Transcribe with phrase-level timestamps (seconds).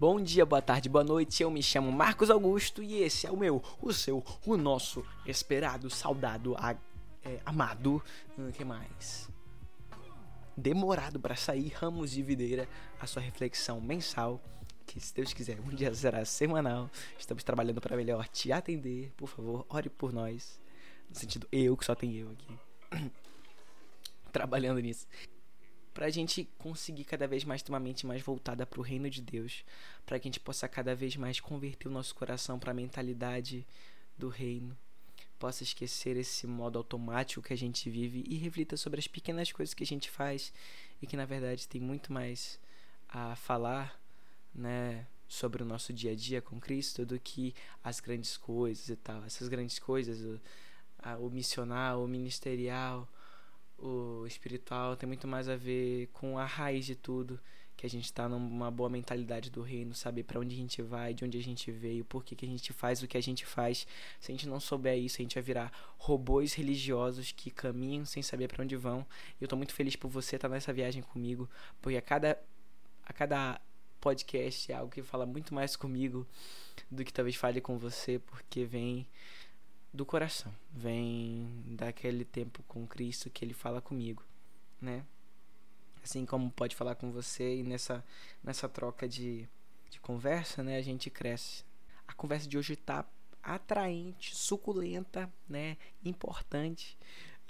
[0.00, 1.42] Bom dia, boa tarde, boa noite.
[1.42, 5.90] Eu me chamo Marcos Augusto e esse é o meu, o seu, o nosso esperado,
[5.90, 6.74] saudado, a,
[7.22, 8.02] é, amado.
[8.38, 9.28] O hum, que mais?
[10.56, 12.66] Demorado para sair, Ramos de Videira,
[12.98, 14.40] a sua reflexão mensal.
[14.86, 16.88] Que se Deus quiser, um dia será semanal.
[17.18, 19.12] Estamos trabalhando para melhor te atender.
[19.18, 20.58] Por favor, ore por nós.
[21.10, 23.10] No sentido, eu, que só tem eu aqui.
[24.32, 25.06] Trabalhando nisso
[25.92, 29.10] para a gente conseguir cada vez mais ter uma mente mais voltada para o reino
[29.10, 29.64] de Deus,
[30.06, 33.66] para que a gente possa cada vez mais converter o nosso coração para a mentalidade
[34.16, 34.76] do reino,
[35.38, 39.74] possa esquecer esse modo automático que a gente vive e reflita sobre as pequenas coisas
[39.74, 40.52] que a gente faz
[41.00, 42.60] e que na verdade tem muito mais
[43.08, 44.00] a falar,
[44.54, 48.96] né, sobre o nosso dia a dia com Cristo do que as grandes coisas e
[48.96, 49.24] tal.
[49.24, 50.40] Essas grandes coisas, o,
[50.98, 53.08] a, o missional, o ministerial,
[53.80, 57.40] o espiritual tem muito mais a ver com a raiz de tudo,
[57.76, 61.14] que a gente está numa boa mentalidade do reino, saber para onde a gente vai,
[61.14, 63.46] de onde a gente veio, por que, que a gente faz o que a gente
[63.46, 63.86] faz.
[64.20, 68.22] Se a gente não souber isso, a gente vai virar robôs religiosos que caminham sem
[68.22, 69.06] saber para onde vão.
[69.40, 71.48] E eu tô muito feliz por você estar tá nessa viagem comigo,
[71.80, 72.38] porque a cada
[73.06, 73.60] a cada
[74.00, 76.26] podcast é algo que fala muito mais comigo
[76.90, 79.06] do que talvez fale com você, porque vem
[79.92, 84.22] do coração, vem daquele tempo com Cristo que ele fala comigo,
[84.80, 85.04] né?
[86.02, 88.04] Assim como pode falar com você e nessa,
[88.42, 89.48] nessa troca de,
[89.90, 91.64] de conversa, né, a gente cresce.
[92.08, 93.04] A conversa de hoje tá
[93.42, 96.96] atraente, suculenta, né, importante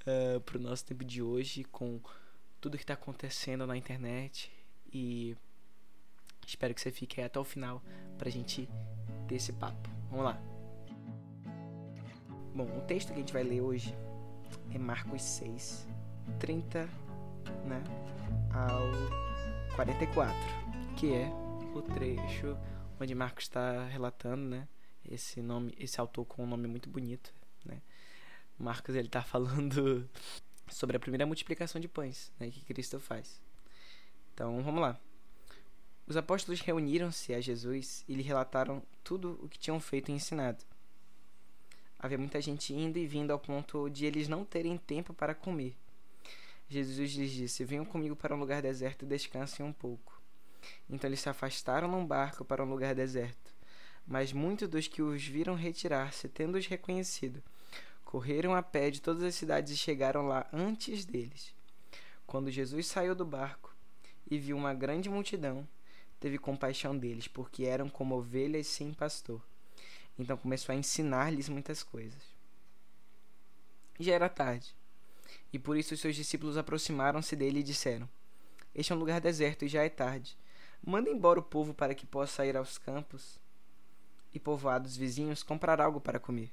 [0.00, 2.00] uh, eh, para o nosso tempo de hoje, com
[2.60, 4.50] tudo que está acontecendo na internet
[4.92, 5.36] e
[6.46, 7.82] espero que você fique aí até o final
[8.18, 8.68] para a gente
[9.28, 9.88] ter esse papo.
[10.10, 10.59] Vamos lá.
[12.52, 13.94] Bom, o texto que a gente vai ler hoje
[14.74, 15.86] é Marcos 6,
[16.40, 16.88] 30
[17.64, 17.82] né,
[18.52, 20.34] ao 44,
[20.96, 21.28] que é
[21.72, 22.58] o trecho
[23.00, 24.68] onde Marcos está relatando, né,
[25.08, 27.32] esse nome, esse autor com um nome muito bonito,
[27.64, 27.80] né.
[28.58, 30.10] Marcos ele está falando
[30.68, 33.40] sobre a primeira multiplicação de pães, né, que Cristo faz.
[34.34, 34.98] Então, vamos lá.
[36.04, 40.64] Os apóstolos reuniram-se a Jesus e lhe relataram tudo o que tinham feito e ensinado.
[42.02, 45.76] Havia muita gente indo e vindo ao ponto de eles não terem tempo para comer.
[46.66, 50.18] Jesus lhes disse: Venham comigo para um lugar deserto e descansem um pouco.
[50.88, 53.54] Então eles se afastaram num barco para um lugar deserto.
[54.06, 57.42] Mas muitos dos que os viram retirar-se, tendo-os reconhecido,
[58.02, 61.54] correram a pé de todas as cidades e chegaram lá antes deles.
[62.26, 63.76] Quando Jesus saiu do barco
[64.30, 65.68] e viu uma grande multidão,
[66.18, 69.49] teve compaixão deles, porque eram como ovelhas sem pastor.
[70.20, 72.22] Então começou a ensinar-lhes muitas coisas.
[73.98, 74.74] Já era tarde,
[75.52, 78.08] e por isso os seus discípulos aproximaram-se dele e disseram:
[78.74, 80.36] Este é um lugar deserto e já é tarde.
[80.84, 83.38] Manda embora o povo para que possa ir aos campos
[84.32, 86.50] e povoados vizinhos comprar algo para comer.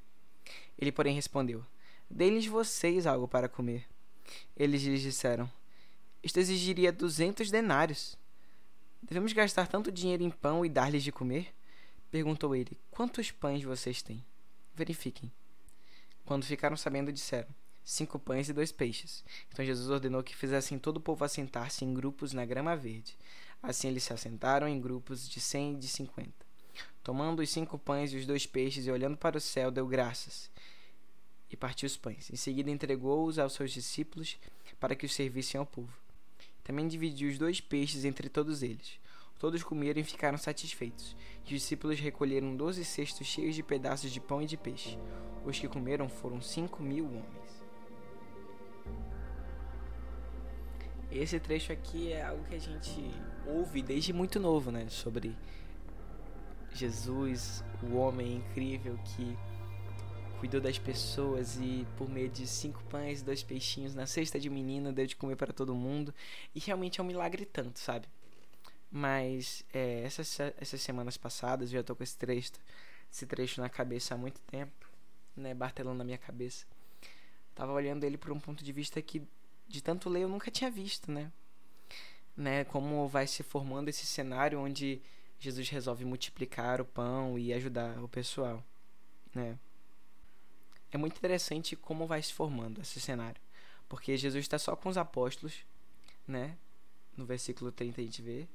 [0.78, 1.66] Ele, porém, respondeu:
[2.10, 3.86] Deem-lhes vocês algo para comer.
[4.56, 5.50] Eles lhes disseram:
[6.24, 8.18] Isto exigiria duzentos denários.
[9.02, 11.54] Devemos gastar tanto dinheiro em pão e dar-lhes de comer?
[12.09, 14.23] Perguntou ele: Quantos pães vocês têm?
[14.73, 15.31] Verifiquem.
[16.25, 17.50] Quando ficaram sabendo, disseram:
[17.84, 19.23] Cinco pães e dois peixes.
[19.50, 23.18] Então Jesus ordenou que fizessem todo o povo assentar-se em grupos na grama verde.
[23.62, 26.45] Assim eles se assentaram em grupos de cem e de cinquenta.
[27.03, 30.50] Tomando os cinco pães e os dois peixes e olhando para o céu, deu graças
[31.50, 32.29] e partiu os pães.
[32.31, 34.38] Em seguida entregou-os aos seus discípulos
[34.79, 35.94] para que os servissem ao povo.
[36.63, 39.00] Também dividiu os dois peixes entre todos eles.
[39.40, 41.16] Todos comeram e ficaram satisfeitos.
[41.44, 44.98] Os discípulos recolheram doze cestos cheios de pedaços de pão e de peixe.
[45.46, 47.66] Os que comeram foram cinco mil homens.
[51.12, 53.12] Esse trecho aqui é algo que a gente
[53.46, 54.89] ouve desde muito novo, né?
[54.89, 55.36] Sobre
[56.74, 59.38] Jesus, o homem incrível que
[60.39, 64.50] cuidou das pessoas e por meio de cinco pães e dois peixinhos na cesta de
[64.50, 66.13] menina deu de comer para todo mundo.
[66.54, 68.07] E realmente é um milagre tanto, sabe?
[68.92, 72.54] Mas é, essas, essas semanas passadas, eu já tô com esse trecho,
[73.12, 74.89] esse trecho na cabeça há muito tempo,
[75.36, 75.54] né?
[75.54, 76.66] Bartelando na minha cabeça.
[77.54, 79.22] Tava olhando ele por um ponto de vista que,
[79.68, 81.31] de tanto ler, eu nunca tinha visto, né?
[82.38, 82.63] né?
[82.66, 85.01] Como vai se formando esse cenário onde
[85.39, 88.63] Jesus resolve multiplicar o pão e ajudar o pessoal,
[89.34, 89.57] né?
[90.92, 93.42] É muito interessante como vai se formando esse cenário.
[93.89, 95.66] Porque Jesus está só com os apóstolos,
[96.28, 96.57] né?
[97.16, 98.48] No versículo 30 a gente vê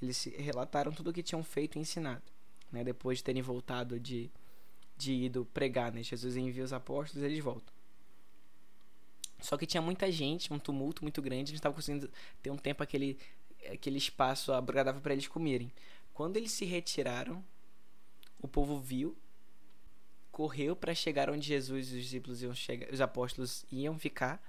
[0.00, 2.22] eles relataram tudo o que tinham feito e ensinado,
[2.70, 2.84] né?
[2.84, 4.30] Depois de terem voltado de,
[4.96, 6.02] de ido pregar, né?
[6.02, 7.72] Jesus envia os apóstolos, eles voltam.
[9.40, 12.10] Só que tinha muita gente, um tumulto muito grande, eles estavam conseguindo
[12.42, 13.18] ter um tempo aquele
[13.72, 15.72] aquele espaço agradável para eles comerem.
[16.14, 17.44] Quando eles se retiraram,
[18.40, 19.16] o povo viu,
[20.30, 24.42] correu para chegar onde Jesus e os discípulos iam chegar, os apóstolos iam ficar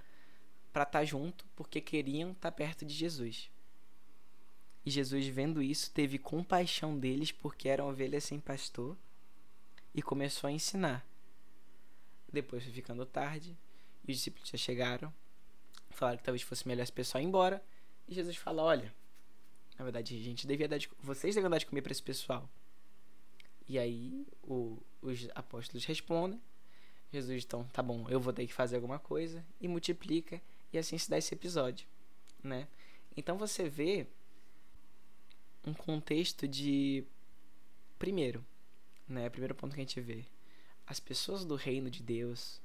[0.72, 3.50] para estar tá junto, porque queriam estar tá perto de Jesus.
[4.86, 8.98] E Jesus, vendo isso, teve compaixão deles, porque eram ovelhas sem pastor,
[9.94, 11.06] e começou a ensinar.
[12.32, 13.58] Depois foi ficando tarde,
[14.08, 15.14] e os discípulos já chegaram,
[15.90, 17.64] falaram que talvez fosse melhor esse pessoal ir embora,
[18.08, 18.94] e Jesus fala: Olha,
[19.78, 22.50] na verdade, a gente devia dar de, vocês deviam dar de comer para esse pessoal.
[23.68, 26.42] E aí o, os apóstolos respondem.
[27.12, 30.42] Jesus, então, tá bom, eu vou ter que fazer alguma coisa e multiplica
[30.72, 31.88] e assim se dá esse episódio,
[32.44, 32.68] né?
[33.18, 34.06] Então você vê
[35.70, 37.04] um contexto de
[37.98, 38.46] primeiro,
[39.08, 39.30] né?
[39.30, 40.26] Primeiro ponto que a gente vê,
[40.86, 42.62] as pessoas do reino de Deus,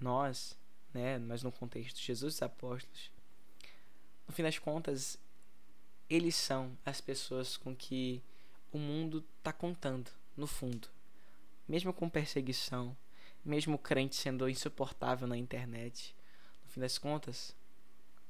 [0.00, 0.56] nós,
[0.92, 1.18] né?
[1.18, 3.10] Mas no contexto de Jesus e os apóstolos,
[4.26, 5.18] no fim das contas,
[6.08, 8.22] eles são as pessoas com que
[8.72, 10.88] o mundo está contando, no fundo.
[11.68, 12.96] Mesmo com perseguição,
[13.44, 16.14] mesmo o crente sendo insuportável na internet,
[16.64, 17.54] no fim das contas,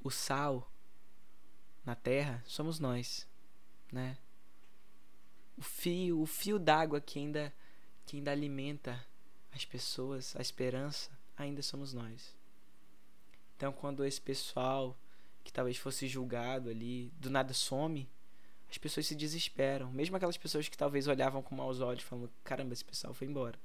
[0.02, 0.70] o sal
[1.84, 3.26] na terra somos nós,
[3.92, 4.16] né?
[5.56, 7.52] O fio, o fio d'água que ainda
[8.06, 9.06] que ainda alimenta
[9.52, 12.34] as pessoas, a esperança, ainda somos nós.
[13.56, 14.98] Então, quando esse pessoal
[15.44, 18.08] que talvez fosse julgado ali, do nada some,
[18.68, 19.92] as pessoas se desesperam.
[19.92, 23.58] Mesmo aquelas pessoas que talvez olhavam com maus olhos, falando: caramba, esse pessoal foi embora.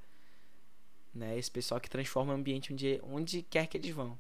[1.14, 1.38] Né?
[1.38, 4.20] Esse pessoal que transforma o ambiente onde, onde quer que eles vão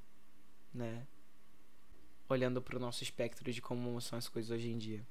[0.75, 1.08] né?
[2.28, 5.06] Olhando para o nosso espectro de como são as coisas hoje em dia.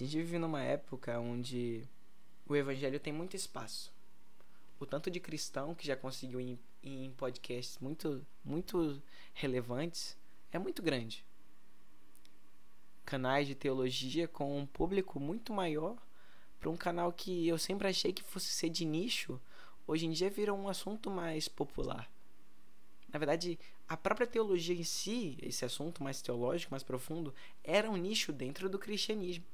[0.00, 1.82] A gente vive numa época onde
[2.46, 3.92] o evangelho tem muito espaço.
[4.78, 9.02] O tanto de cristão que já conseguiu ir em podcasts muito, muito
[9.34, 10.16] relevantes
[10.52, 11.24] é muito grande.
[13.04, 15.96] Canais de teologia com um público muito maior
[16.60, 19.40] para um canal que eu sempre achei que fosse ser de nicho,
[19.84, 22.08] hoje em dia virou um assunto mais popular.
[23.12, 23.58] Na verdade,
[23.88, 27.34] a própria teologia em si, esse assunto mais teológico, mais profundo,
[27.64, 29.44] era um nicho dentro do cristianismo.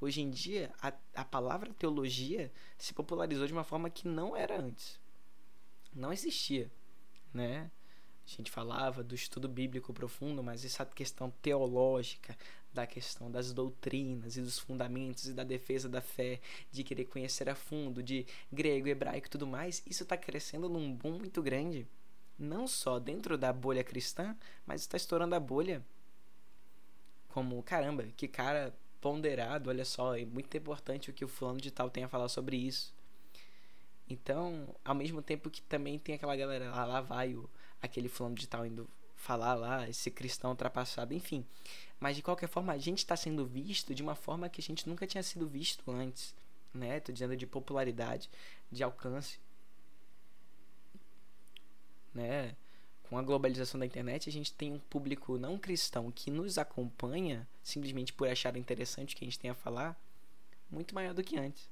[0.00, 4.60] Hoje em dia, a, a palavra teologia se popularizou de uma forma que não era
[4.60, 5.00] antes.
[5.94, 6.70] Não existia,
[7.32, 7.70] né?
[8.26, 12.36] A gente falava do estudo bíblico profundo, mas essa questão teológica,
[12.74, 16.40] da questão das doutrinas e dos fundamentos e da defesa da fé,
[16.70, 20.92] de querer conhecer a fundo, de grego, hebraico e tudo mais, isso está crescendo num
[20.92, 21.86] boom muito grande
[22.38, 25.82] não só dentro da bolha cristã, mas está estourando a bolha
[27.28, 28.74] como, caramba, que cara
[29.06, 32.28] ponderado, olha só, é muito importante o que o fulano de tal tem a falar
[32.28, 32.92] sobre isso.
[34.10, 37.48] Então, ao mesmo tempo que também tem aquela galera lá, lá vai o,
[37.80, 41.46] aquele fulano de tal indo falar lá, esse cristão ultrapassado, enfim.
[42.00, 44.88] Mas de qualquer forma, a gente está sendo visto de uma forma que a gente
[44.88, 46.34] nunca tinha sido visto antes,
[46.74, 46.98] né?
[46.98, 48.28] Tô dizendo de popularidade,
[48.72, 49.38] de alcance
[52.12, 52.56] né?
[53.08, 57.46] Com a globalização da internet, a gente tem um público não cristão que nos acompanha
[57.62, 59.96] simplesmente por achar interessante o que a gente tem a falar,
[60.70, 61.68] muito maior do que antes.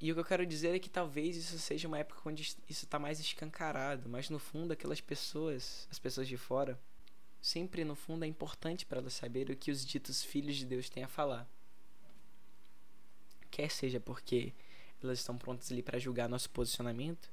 [0.00, 2.84] E o que eu quero dizer é que talvez isso seja uma época onde isso
[2.84, 6.76] está mais escancarado, mas no fundo aquelas pessoas, as pessoas de fora,
[7.40, 10.88] sempre no fundo é importante para elas saberem o que os ditos filhos de Deus
[10.88, 11.48] têm a falar.
[13.50, 14.52] Quer seja porque
[15.02, 17.31] elas estão prontas ali para julgar nosso posicionamento,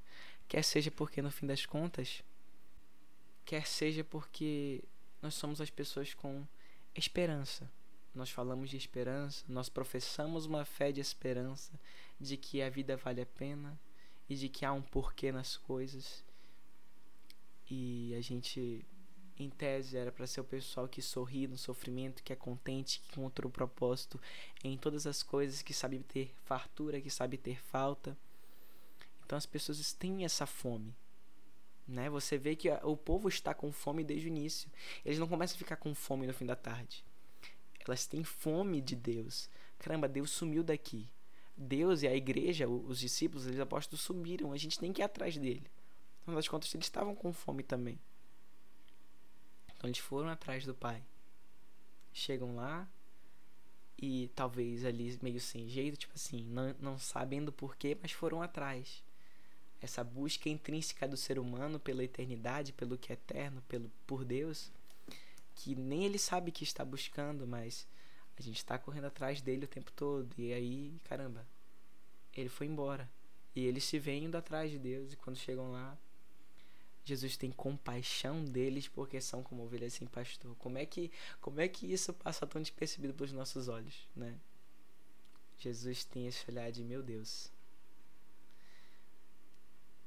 [0.49, 2.23] quer seja porque no fim das contas,
[3.45, 4.83] quer seja porque
[5.21, 6.45] nós somos as pessoas com
[6.95, 7.71] esperança.
[8.13, 11.71] Nós falamos de esperança, nós professamos uma fé de esperança,
[12.19, 13.79] de que a vida vale a pena
[14.27, 16.25] e de que há um porquê nas coisas.
[17.69, 18.83] E a gente
[19.37, 23.19] em tese era para ser o pessoal que sorri no sofrimento, que é contente, que
[23.19, 24.19] encontrou o propósito
[24.63, 28.17] em todas as coisas, que sabe ter fartura, que sabe ter falta.
[29.29, 30.97] Então as pessoas têm essa fome.
[31.87, 32.09] Né?
[32.09, 34.67] Você vê que o povo está com fome desde o início.
[35.05, 37.05] Eles não começam a ficar com fome no fim da tarde.
[37.85, 39.47] Elas têm fome de Deus.
[39.77, 41.07] Caramba, Deus sumiu daqui.
[41.55, 44.51] Deus e a igreja, os discípulos, os apóstolos sumiram.
[44.51, 45.69] A gente tem que ir atrás dele.
[46.23, 47.99] Então, das contas, eles estavam com fome também.
[49.75, 51.03] Então eles foram atrás do pai.
[52.11, 52.89] Chegam lá
[53.95, 59.07] e talvez ali meio sem jeito, tipo assim, não, não sabendo porquê, mas foram atrás.
[59.81, 64.71] Essa busca intrínseca do ser humano pela eternidade, pelo que é eterno, pelo por Deus,
[65.55, 67.87] que nem ele sabe que está buscando, mas
[68.37, 70.33] a gente está correndo atrás dele o tempo todo.
[70.37, 71.45] E aí, caramba,
[72.33, 73.09] ele foi embora.
[73.55, 75.97] E eles se vêm indo atrás de Deus, e quando chegam lá,
[77.03, 80.55] Jesus tem compaixão deles porque são como ovelhas sem pastor.
[80.57, 84.37] Como é que, como é que isso passa tão despercebido pelos nossos olhos, né?
[85.57, 87.51] Jesus tem esse olhar de meu Deus.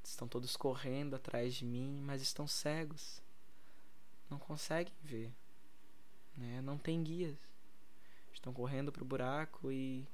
[0.02, 3.22] Estão todos correndo atrás de mim, mas estão cegos.
[4.28, 5.32] Não conseguem ver.
[6.36, 6.60] Né?
[6.62, 7.36] Não tem guias.
[8.32, 10.06] Estão correndo para o buraco e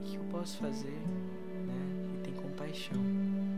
[0.00, 0.90] o que eu posso fazer?
[0.90, 2.14] Né?
[2.14, 3.57] E tem compaixão.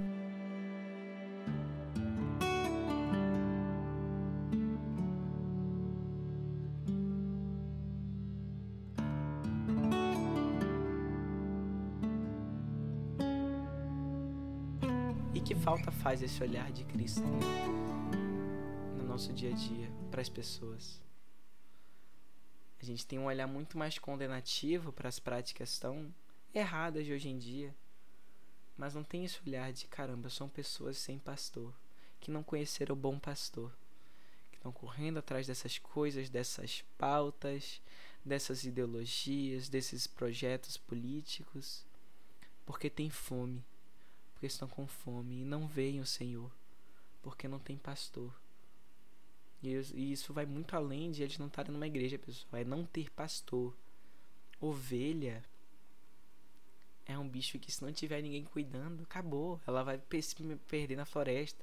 [15.61, 17.23] Falta faz esse olhar de Cristo
[18.97, 21.03] no nosso dia a dia para as pessoas.
[22.81, 26.15] A gente tem um olhar muito mais condenativo para as práticas tão
[26.55, 27.75] erradas de hoje em dia,
[28.75, 31.75] mas não tem esse olhar de caramba, são pessoas sem pastor,
[32.21, 33.71] que não conheceram o bom pastor,
[34.51, 37.83] que estão correndo atrás dessas coisas, dessas pautas,
[38.25, 41.85] dessas ideologias, desses projetos políticos,
[42.65, 43.63] porque tem fome
[44.41, 46.51] porque estão com fome e não veem o Senhor,
[47.21, 48.35] porque não tem pastor.
[49.63, 52.59] E isso vai muito além de eles não estarem numa igreja, pessoal.
[52.59, 53.77] É não ter pastor.
[54.59, 55.45] Ovelha
[57.05, 59.61] é um bicho que se não tiver ninguém cuidando, acabou.
[59.67, 60.35] Ela vai se
[60.67, 61.63] perder na floresta.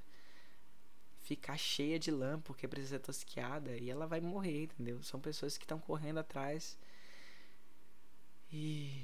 [1.21, 5.01] Ficar cheia de lã porque precisa ser tosquiada e ela vai morrer, entendeu?
[5.01, 6.77] São pessoas que estão correndo atrás.
[8.51, 9.03] E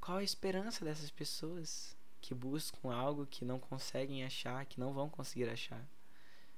[0.00, 1.94] qual a esperança dessas pessoas?
[2.24, 5.86] Que buscam algo que não conseguem achar, que não vão conseguir achar,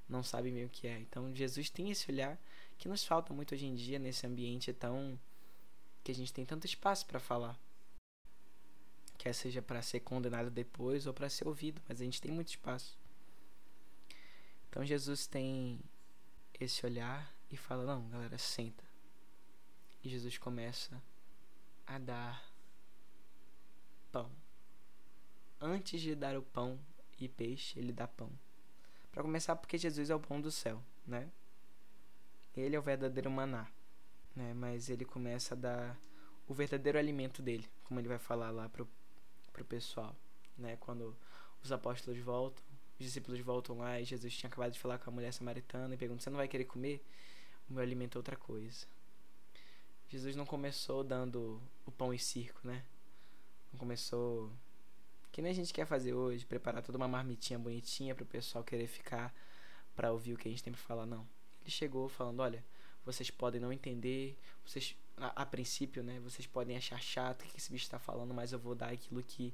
[0.09, 1.01] não sabem meio que é.
[1.01, 2.39] Então Jesus tem esse olhar
[2.79, 5.19] que nos falta muito hoje em dia nesse ambiente tão
[6.05, 7.59] que a gente tem tanto espaço para falar.
[9.19, 12.51] Quer seja para ser condenado depois ou para ser ouvido, mas a gente tem muito
[12.51, 12.97] espaço.
[14.71, 15.81] Então Jesus tem
[16.61, 18.85] esse olhar e fala: "Não, galera, senta".
[20.05, 21.03] E Jesus começa
[21.85, 22.55] a dar
[24.13, 24.31] pão
[25.61, 26.79] antes de dar o pão
[27.19, 28.31] e peixe, ele dá pão.
[29.11, 31.31] Para começar, porque Jesus é o pão do céu, né?
[32.57, 33.67] Ele é o verdadeiro maná,
[34.35, 34.53] né?
[34.55, 35.99] Mas ele começa a dar
[36.47, 38.89] o verdadeiro alimento dele, como ele vai falar lá pro,
[39.53, 40.15] pro pessoal,
[40.57, 40.77] né?
[40.77, 41.17] Quando
[41.63, 42.63] os apóstolos voltam,
[42.99, 45.99] os discípulos voltam lá e Jesus tinha acabado de falar com a mulher samaritana e
[45.99, 47.05] pergunta: "Você não vai querer comer?
[47.69, 48.87] O meu alimento é outra coisa."
[50.09, 52.85] Jesus não começou dando o pão e circo, né?
[53.73, 54.53] Não começou
[55.37, 58.65] que nem a gente quer fazer hoje, preparar toda uma marmitinha bonitinha para o pessoal
[58.65, 59.35] querer ficar
[59.95, 61.29] para ouvir o que a gente tem para falar, não.
[61.61, 62.65] Ele chegou falando, olha,
[63.05, 67.59] vocês podem não entender, vocês a, a princípio, né, vocês podem achar chato o que
[67.59, 69.53] esse bicho está falando, mas eu vou dar aquilo que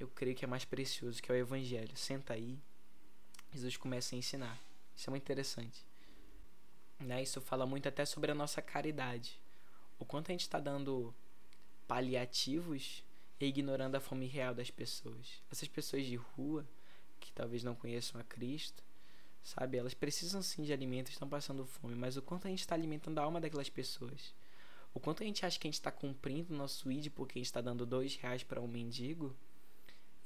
[0.00, 1.96] eu creio que é mais precioso, que é o evangelho.
[1.96, 2.58] Senta aí.
[3.52, 4.60] Jesus começa a ensinar.
[4.96, 5.86] Isso é muito interessante.
[6.98, 7.22] Né?
[7.22, 9.40] Isso fala muito até sobre a nossa caridade.
[9.96, 11.14] O quanto a gente está dando
[11.86, 13.04] paliativos
[13.40, 15.42] e ignorando a fome real das pessoas.
[15.50, 16.66] Essas pessoas de rua,
[17.18, 18.84] que talvez não conheçam a Cristo,
[19.42, 19.78] sabe?
[19.78, 23.18] Elas precisam sim de alimento, estão passando fome, mas o quanto a gente está alimentando
[23.18, 24.34] a alma daquelas pessoas?
[24.92, 27.40] O quanto a gente acha que a gente está cumprindo o nosso id porque a
[27.40, 29.34] gente está dando dois reais para um mendigo,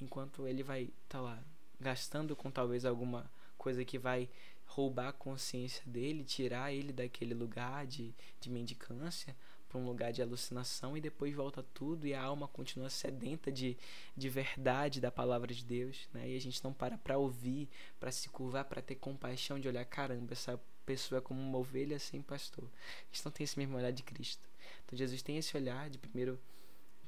[0.00, 1.44] enquanto ele vai estar tá lá
[1.80, 4.28] gastando com talvez alguma coisa que vai
[4.66, 9.36] roubar a consciência dele, tirar ele daquele lugar de, de mendicância,
[9.74, 13.76] para um lugar de alucinação e depois volta tudo e a alma continua sedenta de,
[14.16, 16.30] de verdade da palavra de Deus, né?
[16.30, 19.84] E a gente não para para ouvir, para se curvar, para ter compaixão de olhar,
[19.84, 22.64] caramba, essa pessoa é como uma ovelha sem pastor.
[22.64, 24.48] A gente não tem esse mesmo olhar de Cristo.
[24.84, 26.40] Então Jesus tem esse olhar de primeiro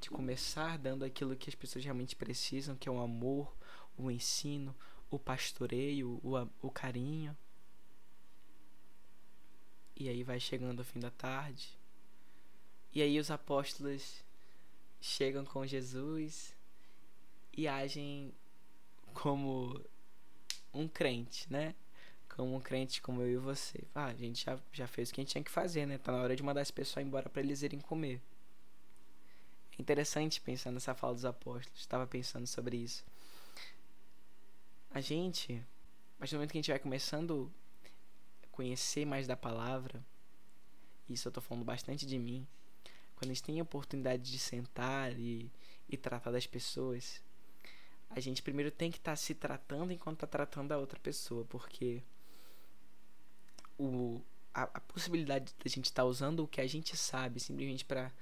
[0.00, 3.56] de começar dando aquilo que as pessoas realmente precisam, que é o amor,
[3.96, 4.75] o ensino,
[5.08, 7.37] o pastoreio, o, o carinho.
[9.94, 11.78] E aí vai chegando o fim da tarde,
[12.97, 14.25] e aí os apóstolos
[15.03, 16.55] chegam com Jesus
[17.53, 18.33] e agem
[19.12, 19.79] como
[20.73, 21.75] um crente, né?
[22.26, 23.85] Como um crente como eu e você.
[23.95, 25.99] Ah, a gente já, já fez o que a gente tinha que fazer, né?
[25.99, 28.19] Tá na hora de mandar as pessoas embora para eles irem comer.
[29.79, 31.79] É interessante pensar nessa fala dos apóstolos.
[31.79, 33.05] Estava pensando sobre isso.
[34.91, 35.62] A gente,
[36.19, 37.53] partir do momento que a gente vai começando
[38.43, 40.03] a conhecer mais da palavra,
[41.11, 42.49] isso eu tô falando bastante de mim,
[43.16, 45.50] quando a gente tem a oportunidade de sentar e,
[45.88, 47.23] e tratar das pessoas,
[48.11, 51.44] a gente primeiro tem que estar tá se tratando enquanto está tratando a outra pessoa,
[51.46, 52.02] porque
[53.78, 54.23] o,
[54.54, 58.12] a, a possibilidade da gente estar tá usando o que a gente sabe simplesmente para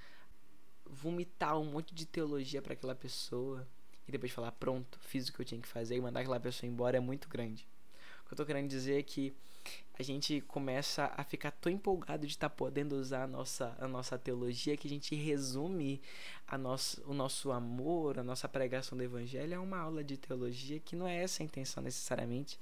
[0.86, 3.66] vomitar um monte de teologia para aquela pessoa
[4.06, 6.70] e depois falar pronto, fiz o que eu tinha que fazer e mandar aquela pessoa
[6.70, 7.66] embora é muito grande.
[8.30, 9.34] eu tô querendo dizer é que
[9.98, 13.86] a gente começa a ficar tão empolgado de estar tá podendo usar a nossa, a
[13.86, 16.00] nossa teologia que a gente resume
[16.46, 20.80] a nosso, o nosso amor, a nossa pregação do evangelho a uma aula de teologia
[20.80, 22.58] que não é essa a intenção necessariamente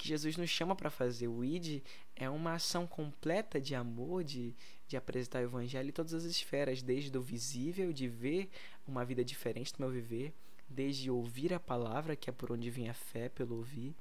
[0.00, 1.28] que Jesus nos chama para fazer.
[1.28, 1.82] O ID
[2.16, 4.56] é uma ação completa de amor, de,
[4.88, 8.48] de apresentar o evangelho em todas as esferas, desde o visível, de ver
[8.88, 10.32] uma vida diferente do meu viver,
[10.66, 13.94] desde ouvir a palavra, que é por onde vem a fé, pelo ouvir,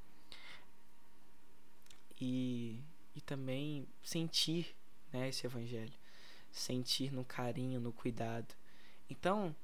[2.20, 2.84] e,
[3.16, 4.76] e também sentir
[5.12, 5.94] né, esse evangelho,
[6.52, 8.54] sentir no carinho, no cuidado.
[9.10, 9.56] Então,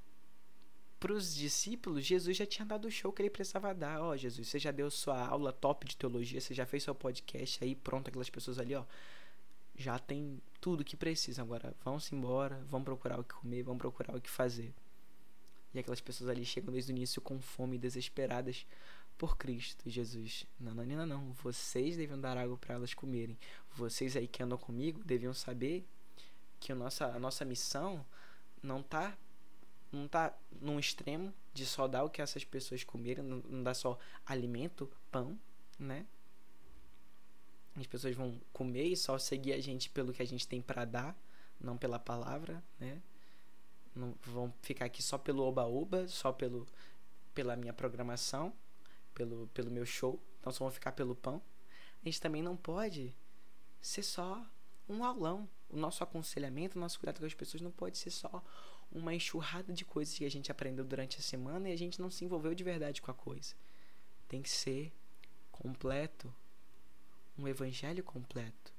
[1.00, 4.02] para os discípulos, Jesus já tinha dado o show que ele precisava dar.
[4.02, 6.96] Ó, oh, Jesus, você já deu sua aula top de teologia, você já fez seu
[6.96, 8.84] podcast aí, pronto, aquelas pessoas ali, ó.
[9.78, 11.42] Já tem tudo que precisa.
[11.42, 14.74] Agora, vão-se embora, vão procurar o que comer, vão procurar o que fazer.
[15.74, 18.66] E aquelas pessoas ali chegam desde o início com fome, desesperadas
[19.17, 19.89] por Cristo.
[19.89, 21.34] Jesus, não, não, não, não.
[21.34, 23.38] Vocês deviam dar água para elas comerem.
[23.75, 25.86] Vocês aí que andam comigo deviam saber
[26.60, 28.05] que a nossa, a nossa missão
[28.62, 29.17] não está
[29.91, 33.74] não tá num extremo de só dar o que essas pessoas comerem, não, não dá
[33.74, 35.39] só alimento, pão,
[35.79, 36.05] né?
[37.77, 40.84] As pessoas vão comer e só seguir a gente pelo que a gente tem para
[40.84, 41.17] dar,
[41.60, 43.01] não pela palavra, né?
[43.95, 46.67] Não vão ficar aqui só pelo oba-oba, só pelo
[47.34, 48.53] pela minha programação,
[49.15, 51.41] pelo pelo meu show, então só vão ficar pelo pão.
[52.03, 53.15] A gente também não pode
[53.81, 54.45] ser só
[54.88, 55.50] um aulão.
[55.69, 58.43] O nosso aconselhamento, o nosso cuidado com as pessoas não pode ser só
[58.91, 62.12] uma enxurrada de coisas que a gente aprendeu durante a semana e a gente não
[62.12, 63.55] se envolveu de verdade com a coisa.
[64.27, 64.93] Tem que ser
[65.51, 66.31] completo,
[67.38, 68.72] um evangelho completo,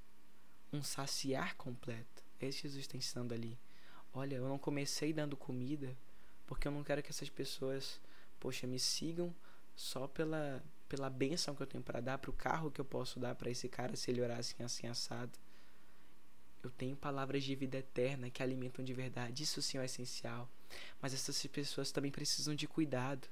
[0.73, 2.23] um saciar completo.
[2.41, 3.59] Esse Jesus está ensinando ali.
[4.15, 5.97] Olha, eu não comecei dando comida
[6.47, 8.01] porque eu não quero que essas pessoas,
[8.39, 9.35] poxa, me sigam
[9.77, 13.19] só pela pela benção que eu tenho para dar, para o carro que eu posso
[13.19, 15.39] dar para esse cara se ele orar assim assim assado.
[16.63, 19.43] Eu tenho palavras de vida eterna que alimentam de verdade.
[19.43, 20.49] Isso sim é essencial.
[21.01, 23.29] Mas essas pessoas também precisam de cuidado.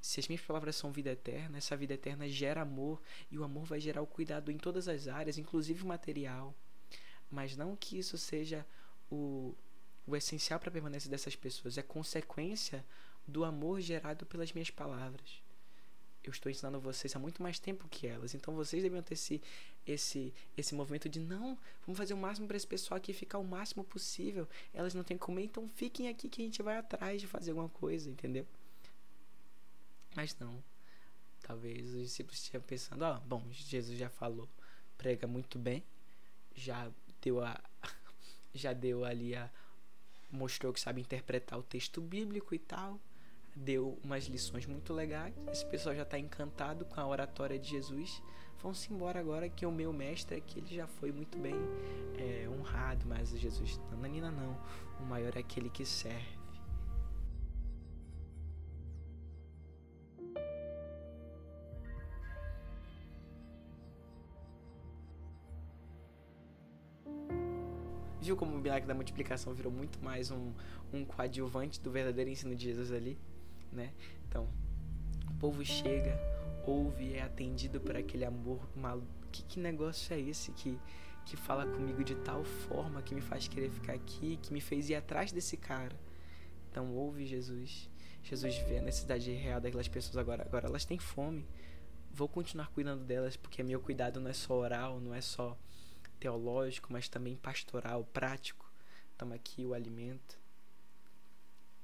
[0.00, 3.64] Se as minhas palavras são vida eterna, essa vida eterna gera amor e o amor
[3.64, 6.54] vai gerar o cuidado em todas as áreas, inclusive material.
[7.30, 8.66] Mas não que isso seja
[9.10, 9.54] o,
[10.06, 12.84] o essencial para permanecer dessas pessoas, é consequência
[13.28, 15.42] do amor gerado pelas minhas palavras
[16.22, 18.34] eu estou ensinando vocês há muito mais tempo que elas.
[18.34, 19.40] Então vocês deviam ter esse,
[19.86, 23.44] esse, esse movimento de não, vamos fazer o máximo para esse pessoal aqui ficar o
[23.44, 24.46] máximo possível.
[24.74, 27.50] Elas não têm que comer, então fiquem aqui que a gente vai atrás de fazer
[27.50, 28.46] alguma coisa, entendeu?
[30.14, 30.62] Mas não.
[31.42, 34.48] Talvez os discípulos estejam pensando, ó, oh, bom, Jesus já falou,
[34.98, 35.82] prega muito bem,
[36.54, 36.90] já
[37.22, 37.58] deu a
[38.54, 39.50] já deu ali a
[40.30, 43.00] mostrou que sabe interpretar o texto bíblico e tal
[43.54, 45.34] deu umas lições muito legais.
[45.50, 48.22] Esse pessoal já está encantado com a oratória de Jesus.
[48.62, 51.54] Vão-se embora agora que o meu mestre aqui ele já foi muito bem
[52.18, 54.56] é, honrado, mas Jesus, Nanina não,
[55.00, 56.38] o maior é aquele que serve.
[68.20, 70.52] Viu como o milagre da multiplicação virou muito mais um,
[70.92, 73.18] um coadjuvante do verdadeiro ensino de Jesus ali?
[73.72, 73.92] Né?
[74.28, 74.48] Então,
[75.28, 76.18] o povo chega,
[76.66, 79.08] ouve é atendido por aquele amor maluco.
[79.32, 80.78] Que, que negócio é esse que,
[81.24, 84.90] que fala comigo de tal forma que me faz querer ficar aqui, que me fez
[84.90, 85.96] ir atrás desse cara?
[86.70, 87.88] Então, ouve Jesus.
[88.22, 90.42] Jesus vê a necessidade real daquelas pessoas agora.
[90.44, 91.48] Agora elas têm fome.
[92.12, 95.56] Vou continuar cuidando delas porque meu cuidado não é só oral, não é só
[96.18, 98.70] teológico, mas também pastoral, prático.
[99.16, 100.38] Toma aqui o alimento.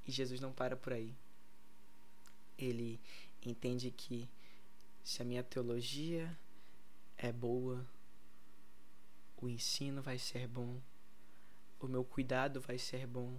[0.06, 1.16] E Jesus não para por aí
[2.58, 3.00] ele
[3.44, 4.28] entende que
[5.04, 6.36] se a minha teologia
[7.16, 7.86] é boa,
[9.36, 10.80] o ensino vai ser bom,
[11.78, 13.38] o meu cuidado vai ser bom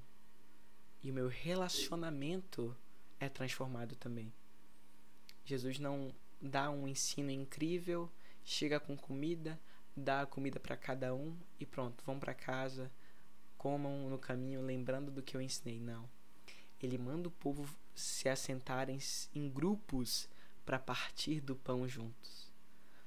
[1.04, 2.76] e o meu relacionamento
[3.20, 4.32] é transformado também.
[5.44, 8.12] Jesus não dá um ensino incrível,
[8.44, 9.60] chega com comida,
[9.96, 12.92] dá a comida para cada um e pronto, vão para casa,
[13.58, 15.80] comam no caminho lembrando do que eu ensinei.
[15.80, 16.08] Não.
[16.82, 19.00] Ele manda o povo se assentarem
[19.34, 20.30] em grupos
[20.66, 22.52] para partir do pão juntos.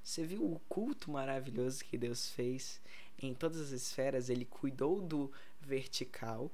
[0.02, 2.80] Você viu o culto maravilhoso que Deus fez
[3.18, 4.28] em todas as esferas?
[4.28, 5.30] Ele cuidou do
[5.60, 6.50] vertical,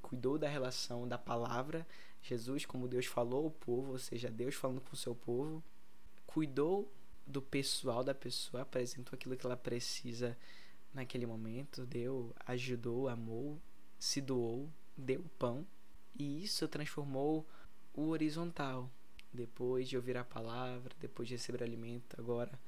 [0.00, 1.86] cuidou da relação da palavra,
[2.22, 5.62] Jesus, como Deus falou ao povo, ou seja, Deus falando com o seu povo,
[6.26, 6.90] cuidou
[7.26, 10.36] do pessoal da pessoa, apresentou aquilo que ela precisa
[10.94, 13.60] naquele momento, deu, ajudou, amou,
[13.98, 15.66] se doou, deu pão.
[16.18, 17.46] E isso transformou
[17.94, 18.90] o horizontal.
[19.32, 22.58] Depois de ouvir a palavra, depois de receber alimento, agora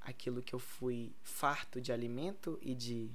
[0.00, 3.10] aquilo que eu fui farto de alimento e de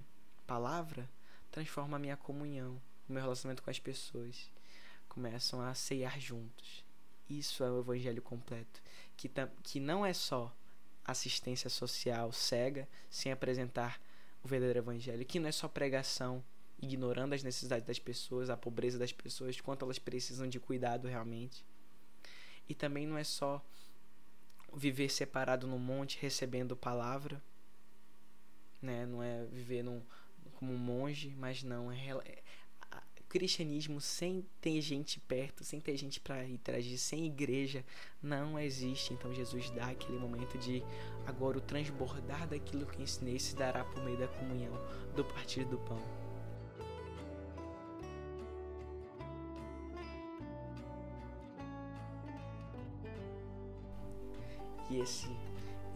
[0.46, 1.10] palavra
[1.50, 4.52] transforma a minha comunhão, o meu relacionamento com as pessoas.
[5.08, 6.84] Começam a ceiar juntos.
[7.30, 8.82] Isso é o evangelho completo,
[9.16, 9.32] que,
[9.64, 10.54] que não é só
[11.06, 14.00] assistência social cega, sem apresentar
[14.44, 16.44] o verdadeiro evangelho, que não é só pregação,
[16.82, 21.66] ignorando as necessidades das pessoas, a pobreza das pessoas, quanto elas precisam de cuidado realmente.
[22.68, 23.64] E também não é só
[24.76, 27.42] viver separado no monte recebendo palavra,
[28.82, 29.06] né?
[29.06, 30.02] Não é viver num,
[30.56, 32.44] como um monge, mas não é, é
[33.34, 37.84] cristianismo sem ter gente perto, sem ter gente para interagir, sem igreja,
[38.22, 39.12] não existe.
[39.12, 40.84] Então Jesus dá aquele momento de
[41.26, 44.80] agora o transbordar daquilo que ensinei se dará por meio da comunhão,
[45.16, 46.23] do partir do pão.
[55.00, 55.28] Esse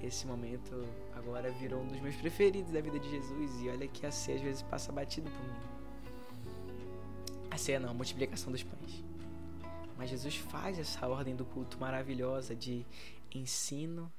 [0.01, 4.05] esse momento agora virou um dos meus preferidos da vida de Jesus e olha que
[4.05, 5.77] a ceia às vezes passa batido por mim.
[7.49, 9.03] A ceia não, a multiplicação dos pães.
[9.97, 12.85] Mas Jesus faz essa ordem do culto maravilhosa de
[13.33, 14.13] ensino,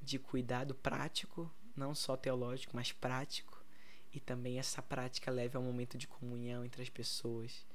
[0.00, 3.60] de cuidado prático, não só teológico, mas prático.
[4.12, 7.66] E também essa prática leva a um momento de comunhão entre as pessoas,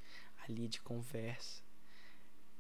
[0.48, 1.62] ali de conversa,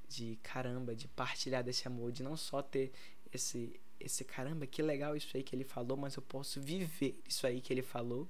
[0.09, 2.91] de caramba, de partilhar desse amor, de não só ter
[3.33, 7.45] esse esse caramba, que legal isso aí que ele falou, mas eu posso viver isso
[7.45, 8.27] aí que ele falou,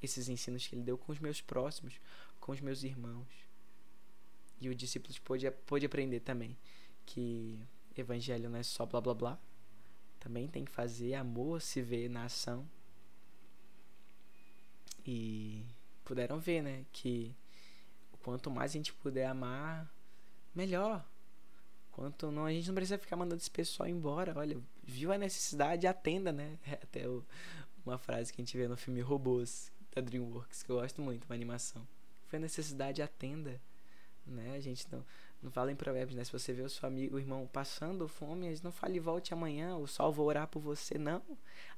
[0.00, 2.00] esses ensinos que ele deu com os meus próximos,
[2.38, 3.26] com os meus irmãos.
[4.60, 6.56] E o discípulo pôde, pôde aprender também
[7.04, 7.58] que
[7.96, 9.38] evangelho não é só blá blá blá,
[10.20, 12.68] também tem que fazer amor se ver na ação.
[15.04, 15.64] E
[16.04, 17.34] puderam ver, né, que
[18.22, 19.92] quanto mais a gente puder amar,
[20.54, 21.04] melhor.
[22.00, 24.32] Quanto não, a gente não precisa ficar mandando esse pessoal embora.
[24.34, 26.58] Olha, viu a necessidade, atenda, né?
[26.66, 27.22] É até o,
[27.84, 31.26] uma frase que a gente vê no filme Robôs, da DreamWorks, que eu gosto muito,
[31.26, 31.86] uma animação.
[32.26, 33.60] Foi a necessidade, atenda.
[34.24, 34.54] Né?
[34.54, 35.04] A gente não,
[35.42, 36.24] não fala em provérbios, né?
[36.24, 39.34] Se você vê o seu amigo, o irmão passando fome, a gente não fale volte
[39.34, 40.96] amanhã, o sol vou orar por você.
[40.96, 41.22] Não,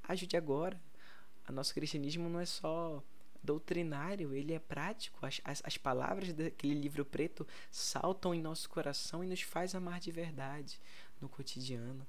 [0.04, 0.80] ajude agora.
[1.48, 3.02] O nosso cristianismo não é só
[3.42, 5.24] doutrinário, ele é prático.
[5.26, 9.98] As, as, as, palavras daquele livro preto saltam em nosso coração e nos faz amar
[9.98, 10.80] de verdade
[11.20, 12.06] no cotidiano.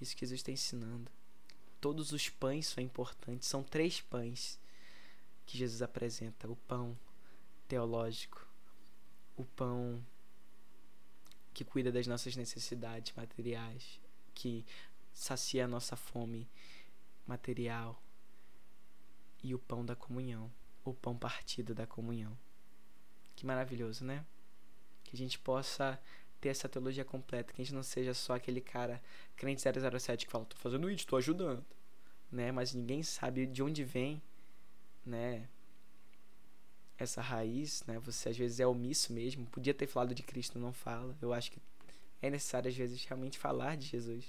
[0.00, 1.10] Isso que Jesus está ensinando.
[1.80, 3.48] Todos os pães são importantes.
[3.48, 4.60] São três pães
[5.44, 6.96] que Jesus apresenta: o pão
[7.66, 8.46] teológico,
[9.36, 10.04] o pão
[11.52, 13.98] que cuida das nossas necessidades materiais,
[14.34, 14.64] que
[15.12, 16.46] sacia a nossa fome
[17.26, 18.00] material,
[19.42, 20.52] e o pão da comunhão
[20.90, 22.36] o pão partido da comunhão.
[23.34, 24.24] Que maravilhoso, né?
[25.04, 26.00] Que a gente possa
[26.40, 29.02] ter essa teologia completa, que a gente não seja só aquele cara
[29.36, 31.64] crente 007 que fala, tô fazendo isso, tô ajudando,
[32.30, 32.52] né?
[32.52, 34.22] Mas ninguém sabe de onde vem,
[35.04, 35.48] né?
[36.98, 37.98] Essa raiz, né?
[38.00, 41.16] Você às vezes é omisso mesmo, podia ter falado de Cristo, não fala.
[41.20, 41.60] Eu acho que
[42.22, 44.24] é necessário às vezes realmente falar de Jesus.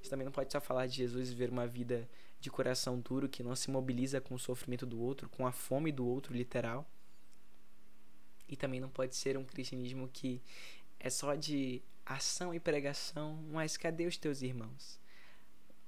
[0.00, 2.08] Você também não pode só falar de Jesus e ver uma vida
[2.40, 5.90] de coração duro que não se mobiliza com o sofrimento do outro, com a fome
[5.90, 6.88] do outro, literal.
[8.48, 10.40] E também não pode ser um cristianismo que
[10.98, 14.98] é só de ação e pregação, mas cadê os teus irmãos?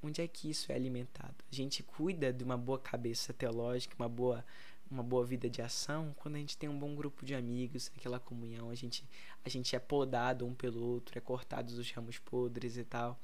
[0.02, 1.34] Onde é que isso é alimentado?
[1.50, 4.44] A gente cuida de uma boa cabeça teológica, uma boa
[4.90, 8.18] uma boa vida de ação quando a gente tem um bom grupo de amigos, aquela
[8.18, 9.08] comunhão, a gente
[9.44, 13.16] a gente é podado um pelo outro, é cortado os ramos podres e tal.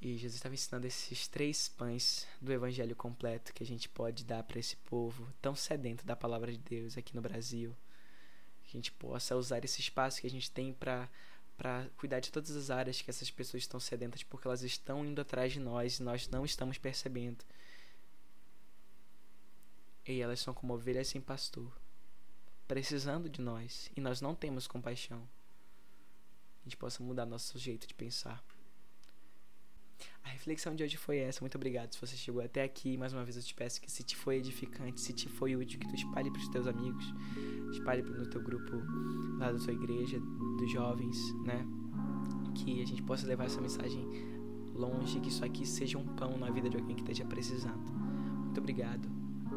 [0.00, 4.44] E Jesus estava ensinando esses três pães do evangelho completo que a gente pode dar
[4.44, 7.76] para esse povo tão sedento da palavra de Deus aqui no Brasil.
[8.62, 11.08] Que a gente possa usar esse espaço que a gente tem para
[11.56, 15.20] para cuidar de todas as áreas que essas pessoas estão sedentas porque elas estão indo
[15.20, 17.44] atrás de nós e nós não estamos percebendo.
[20.06, 21.76] E elas são como ovelhas sem pastor,
[22.68, 25.28] precisando de nós, e nós não temos compaixão.
[26.60, 28.40] A gente possa mudar nosso jeito de pensar.
[30.24, 31.40] A reflexão de hoje foi essa.
[31.40, 32.96] Muito obrigado se você chegou até aqui.
[32.96, 35.80] Mais uma vez eu te peço que se te foi edificante, se te foi útil,
[35.80, 37.12] que tu espalhe para os teus amigos,
[37.72, 38.76] espalhe no teu grupo
[39.38, 40.20] lá da tua igreja,
[40.58, 41.66] dos jovens, né?
[42.54, 44.06] Que a gente possa levar essa mensagem
[44.74, 47.90] longe, que isso aqui seja um pão na vida de alguém que esteja precisando.
[48.44, 49.08] Muito obrigado,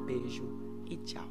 [0.06, 0.43] beijo
[0.89, 1.30] e tchau.